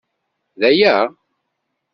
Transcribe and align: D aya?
D 0.59 0.61
aya? 0.69 0.95